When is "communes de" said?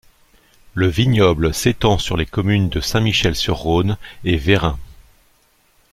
2.25-2.79